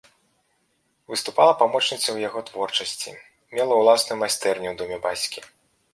Выступала 1.13 1.51
памочніцай 1.59 2.11
ў 2.13 2.19
яго 2.29 2.39
творчасці, 2.49 3.11
мела 3.59 3.73
ўласную 3.81 4.17
майстэрню 4.23 4.67
ў 4.71 4.75
доме 4.81 4.97
бацькі. 5.09 5.39